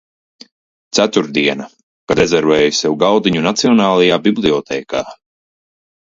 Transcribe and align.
Ceturtdiena, 0.97 1.67
kad 2.13 2.21
rezervēju 2.21 2.73
sev 2.79 2.97
galdiņu 3.05 3.45
nacionālajā 3.49 4.19
bibliotēkā. 4.27 5.05